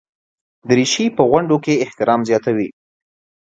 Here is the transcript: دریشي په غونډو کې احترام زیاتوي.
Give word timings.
دریشي 0.69 1.05
په 1.17 1.23
غونډو 1.29 1.55
کې 1.63 1.81
احترام 1.85 2.21
زیاتوي. 2.29 2.67